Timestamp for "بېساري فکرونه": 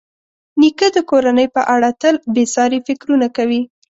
2.35-3.27